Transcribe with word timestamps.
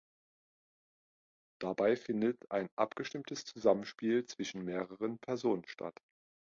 Dabei 1.61 1.95
findet 1.95 2.49
ein 2.49 2.69
abgestimmtes 2.75 3.45
Zusammenspiel 3.45 4.25
zwischen 4.25 4.65
mehreren 4.65 5.19
Personen 5.19 5.67
statt. 5.67 6.01